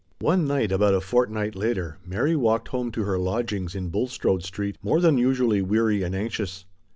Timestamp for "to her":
2.93-3.19